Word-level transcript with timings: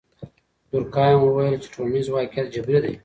دورکهایم 0.71 1.19
وویل 1.21 1.55
چې 1.63 1.67
ټولنیز 1.73 2.05
واقعیت 2.09 2.47
جبري 2.55 2.79
دی. 2.83 2.93